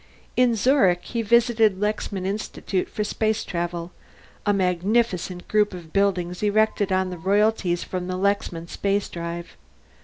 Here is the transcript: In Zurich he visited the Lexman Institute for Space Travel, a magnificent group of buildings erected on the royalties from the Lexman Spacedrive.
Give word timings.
In 0.35 0.55
Zurich 0.55 1.03
he 1.03 1.21
visited 1.21 1.75
the 1.75 1.79
Lexman 1.79 2.25
Institute 2.25 2.89
for 2.89 3.03
Space 3.03 3.43
Travel, 3.45 3.91
a 4.47 4.51
magnificent 4.51 5.47
group 5.47 5.75
of 5.75 5.93
buildings 5.93 6.41
erected 6.41 6.91
on 6.91 7.11
the 7.11 7.19
royalties 7.19 7.83
from 7.83 8.07
the 8.07 8.17
Lexman 8.17 8.65
Spacedrive. 8.65 9.55